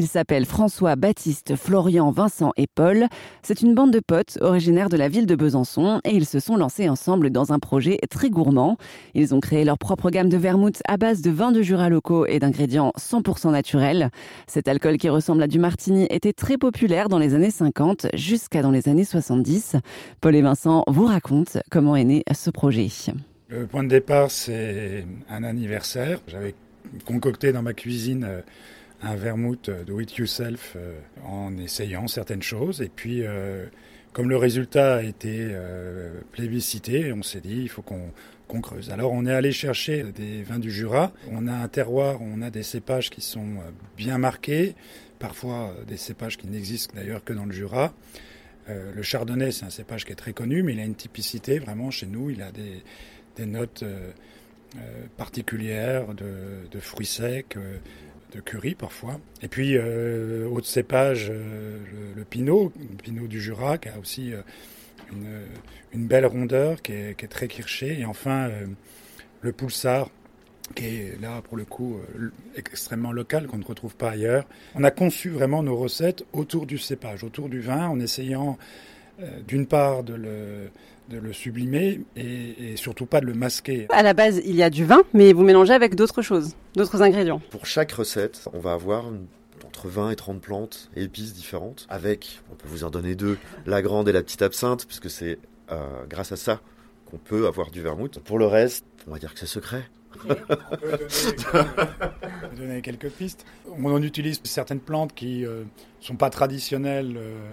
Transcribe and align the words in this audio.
Ils 0.00 0.08
s'appellent 0.08 0.46
François, 0.46 0.96
Baptiste, 0.96 1.56
Florian, 1.56 2.10
Vincent 2.10 2.52
et 2.56 2.66
Paul. 2.66 3.06
C'est 3.42 3.60
une 3.60 3.74
bande 3.74 3.90
de 3.90 4.00
potes 4.00 4.38
originaires 4.40 4.88
de 4.88 4.96
la 4.96 5.10
ville 5.10 5.26
de 5.26 5.34
Besançon 5.34 6.00
et 6.04 6.16
ils 6.16 6.24
se 6.24 6.40
sont 6.40 6.56
lancés 6.56 6.88
ensemble 6.88 7.28
dans 7.28 7.52
un 7.52 7.58
projet 7.58 7.98
très 8.08 8.30
gourmand. 8.30 8.78
Ils 9.12 9.34
ont 9.34 9.40
créé 9.40 9.62
leur 9.62 9.76
propre 9.76 10.08
gamme 10.08 10.30
de 10.30 10.38
vermouth 10.38 10.80
à 10.88 10.96
base 10.96 11.20
de 11.20 11.30
vins 11.30 11.52
de 11.52 11.60
Jura 11.60 11.90
locaux 11.90 12.24
et 12.24 12.38
d'ingrédients 12.38 12.94
100% 12.98 13.52
naturels. 13.52 14.08
Cet 14.46 14.68
alcool 14.68 14.96
qui 14.96 15.10
ressemble 15.10 15.42
à 15.42 15.48
du 15.48 15.58
martini 15.58 16.06
était 16.08 16.32
très 16.32 16.56
populaire 16.56 17.10
dans 17.10 17.18
les 17.18 17.34
années 17.34 17.50
50 17.50 18.06
jusqu'à 18.14 18.62
dans 18.62 18.70
les 18.70 18.88
années 18.88 19.04
70. 19.04 19.76
Paul 20.22 20.34
et 20.34 20.40
Vincent 20.40 20.82
vous 20.88 21.04
racontent 21.04 21.60
comment 21.70 21.94
est 21.94 22.04
né 22.04 22.22
ce 22.32 22.48
projet. 22.48 22.88
Le 23.48 23.66
point 23.66 23.84
de 23.84 23.90
départ, 23.90 24.30
c'est 24.30 25.04
un 25.28 25.44
anniversaire. 25.44 26.20
J'avais 26.26 26.54
concocté 27.04 27.52
dans 27.52 27.60
ma 27.60 27.74
cuisine 27.74 28.24
euh, 28.24 28.40
un 29.02 29.14
vermouth 29.14 29.70
do 29.86 30.00
it 30.00 30.16
yourself 30.16 30.74
euh, 30.76 30.98
en 31.24 31.56
essayant 31.58 32.06
certaines 32.06 32.42
choses. 32.42 32.82
Et 32.82 32.88
puis, 32.88 33.22
euh, 33.22 33.66
comme 34.12 34.28
le 34.28 34.36
résultat 34.36 34.96
a 34.96 35.02
été 35.02 35.54
plébiscité, 36.32 37.12
on 37.12 37.22
s'est 37.22 37.40
dit 37.40 37.60
il 37.62 37.68
faut 37.68 37.82
qu'on 37.82 38.60
creuse. 38.60 38.90
Alors, 38.90 39.12
on 39.12 39.24
est 39.24 39.32
allé 39.32 39.52
chercher 39.52 40.02
des 40.02 40.42
vins 40.42 40.58
du 40.58 40.72
Jura. 40.72 41.12
On 41.30 41.46
a 41.46 41.52
un 41.52 41.68
terroir, 41.68 42.20
on 42.20 42.42
a 42.42 42.50
des 42.50 42.64
cépages 42.64 43.10
qui 43.10 43.20
sont 43.20 43.58
bien 43.96 44.18
marqués, 44.18 44.74
parfois 45.20 45.76
des 45.86 45.96
cépages 45.96 46.36
qui 46.38 46.48
n'existent 46.48 46.92
d'ailleurs 46.96 47.22
que 47.22 47.32
dans 47.32 47.44
le 47.44 47.52
Jura. 47.52 47.94
le 48.66 49.02
chardonnay, 49.02 49.52
c'est 49.52 49.64
un 49.64 49.70
cépage 49.70 50.04
qui 50.04 50.10
est 50.10 50.16
très 50.16 50.32
connu, 50.32 50.64
mais 50.64 50.72
il 50.72 50.80
a 50.80 50.84
une 50.84 50.96
typicité 50.96 51.60
vraiment 51.60 51.92
chez 51.92 52.06
nous. 52.06 52.30
Il 52.30 52.42
a 52.42 52.50
des, 52.50 52.82
notes 53.46 53.82
euh, 53.82 54.10
euh, 54.76 55.06
particulières 55.16 56.14
de, 56.14 56.80
fruits 56.80 57.06
secs, 57.06 57.56
euh, 57.56 57.78
de 58.32 58.40
curry 58.40 58.74
parfois. 58.74 59.20
Et 59.42 59.48
puis, 59.48 59.78
autre 59.78 60.66
cépage, 60.66 61.30
le, 61.30 62.24
pinot, 62.24 62.72
le 62.78 62.96
pinot 62.96 63.26
du 63.26 63.40
Jura, 63.40 63.78
qui 63.78 63.88
a 63.88 63.98
aussi 63.98 64.32
une, 65.12 66.06
belle 66.06 66.26
rondeur, 66.26 66.82
qui 66.82 66.92
est, 66.92 67.28
très 67.28 67.48
kirché. 67.48 68.00
Et 68.00 68.04
enfin, 68.04 68.50
le 69.40 69.52
poulsard, 69.52 70.10
qui 70.74 70.86
est 70.86 71.20
là 71.20 71.42
pour 71.42 71.56
le 71.56 71.64
coup 71.64 71.98
extrêmement 72.56 73.12
local, 73.12 73.46
qu'on 73.46 73.58
ne 73.58 73.64
retrouve 73.64 73.96
pas 73.96 74.10
ailleurs. 74.10 74.46
On 74.74 74.84
a 74.84 74.90
conçu 74.90 75.30
vraiment 75.30 75.62
nos 75.62 75.76
recettes 75.76 76.24
autour 76.32 76.66
du 76.66 76.78
cépage, 76.78 77.24
autour 77.24 77.48
du 77.48 77.60
vin, 77.60 77.88
en 77.88 77.98
essayant 78.00 78.58
d'une 79.46 79.66
part 79.66 80.02
de 80.02 80.14
le, 80.14 80.70
de 81.10 81.18
le 81.18 81.32
sublimer 81.32 82.00
et, 82.16 82.76
surtout 82.76 83.06
pas 83.06 83.20
de 83.20 83.26
le 83.26 83.34
masquer. 83.34 83.86
À 83.90 84.02
la 84.02 84.14
base, 84.14 84.40
il 84.44 84.54
y 84.54 84.62
a 84.62 84.70
du 84.70 84.84
vin, 84.84 85.02
mais 85.12 85.32
vous 85.32 85.42
mélangez 85.42 85.72
avec 85.74 85.94
d'autres 85.94 86.22
choses, 86.22 86.54
d'autres 86.74 87.02
ingrédients. 87.02 87.42
Pour 87.50 87.66
chaque 87.66 87.92
recette, 87.92 88.48
on 88.52 88.60
va 88.60 88.72
avoir 88.72 89.06
entre 89.66 89.88
20 89.88 90.10
et 90.10 90.16
30 90.16 90.40
plantes 90.40 90.90
et 90.96 91.02
épices 91.02 91.34
différentes, 91.34 91.86
avec, 91.90 92.40
on 92.50 92.54
peut 92.54 92.68
vous 92.68 92.84
en 92.84 92.90
donner 92.90 93.14
deux, 93.14 93.38
la 93.66 93.82
grande 93.82 94.08
et 94.08 94.12
la 94.12 94.22
petite 94.22 94.42
absinthe, 94.42 94.86
puisque 94.86 95.10
c'est 95.10 95.38
euh, 95.70 96.04
grâce 96.08 96.32
à 96.32 96.36
ça 96.36 96.60
qu'on 97.10 97.18
peut 97.18 97.46
avoir 97.46 97.70
du 97.70 97.82
vermouth. 97.82 98.20
Pour 98.20 98.38
le 98.38 98.46
reste, 98.46 98.84
on 99.08 99.12
va 99.12 99.18
dire 99.18 99.32
que 99.34 99.40
c'est 99.40 99.46
secret. 99.46 99.82
on 100.28 100.34
peut 100.34 100.44
donner 102.56 102.82
quelques, 102.82 103.10
pistes. 103.10 103.44
On 103.68 104.02
utilise 104.02 104.40
certaines 104.44 104.80
plantes 104.80 105.14
qui 105.14 105.40
ne 105.40 105.48
euh, 105.48 105.64
sont 106.00 106.16
pas 106.16 106.30
traditionnelles. 106.30 107.16
Euh, 107.16 107.50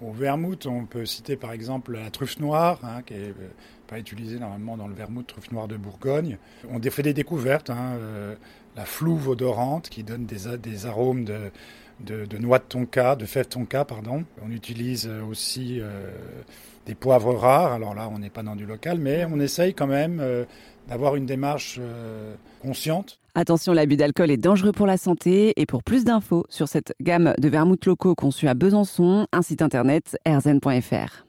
au 0.00 0.12
vermouth, 0.12 0.66
on 0.66 0.86
peut 0.86 1.06
citer 1.06 1.36
par 1.36 1.52
exemple 1.52 1.92
la 1.92 2.10
truffe 2.10 2.38
noire, 2.38 2.78
hein, 2.82 3.02
qui 3.02 3.14
n'est 3.14 3.28
euh, 3.30 3.50
pas 3.86 3.98
utilisée 3.98 4.38
normalement 4.38 4.76
dans 4.76 4.88
le 4.88 4.94
vermouth, 4.94 5.26
truffe 5.26 5.50
noire 5.50 5.68
de 5.68 5.76
Bourgogne. 5.76 6.38
On 6.70 6.80
fait 6.80 7.02
des 7.02 7.14
découvertes, 7.14 7.70
hein, 7.70 7.96
euh, 7.96 8.34
la 8.76 8.84
flouve 8.84 9.28
odorante 9.28 9.88
qui 9.88 10.04
donne 10.04 10.26
des, 10.26 10.56
des 10.58 10.86
arômes 10.86 11.24
de, 11.24 11.50
de, 12.00 12.38
noix 12.38 12.58
de 12.58 12.64
tonka, 12.64 13.16
de 13.16 13.26
fèves 13.26 13.48
tonka, 13.48 13.84
pardon. 13.84 14.24
On 14.44 14.50
utilise 14.50 15.06
euh, 15.06 15.22
aussi 15.22 15.80
des 16.86 16.94
poivres 16.94 17.34
rares. 17.34 17.72
Alors 17.72 17.94
là, 17.94 18.08
on 18.12 18.18
n'est 18.18 18.30
pas 18.30 18.42
dans 18.42 18.56
du 18.56 18.66
local, 18.66 18.98
mais 18.98 19.26
on 19.30 19.40
essaye 19.40 19.74
quand 19.74 19.86
même 19.86 20.22
d'avoir 20.88 21.16
une 21.16 21.26
démarche 21.26 21.80
consciente. 22.62 23.18
Attention, 23.34 23.72
l'abus 23.72 23.96
d'alcool 23.96 24.30
est 24.30 24.36
dangereux 24.36 24.72
pour 24.72 24.86
la 24.86 24.96
santé. 24.96 25.52
Et 25.60 25.66
pour 25.66 25.84
plus 25.84 26.04
d'infos 26.04 26.44
sur 26.48 26.66
cette 26.66 26.94
gamme 27.00 27.34
de 27.38 27.48
vermouths 27.48 27.86
locaux 27.86 28.14
conçus 28.14 28.48
à 28.48 28.54
Besançon, 28.54 29.26
un 29.32 29.42
site 29.42 29.62
internet 29.62 30.16
erzen.fr. 30.24 31.27